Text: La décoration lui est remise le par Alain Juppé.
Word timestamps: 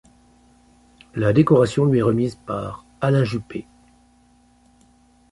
La 1.13 1.31
décoration 1.31 1.85
lui 1.85 1.99
est 1.99 2.01
remise 2.01 2.33
le 2.35 2.45
par 2.47 2.85
Alain 3.01 3.23
Juppé. 3.23 3.67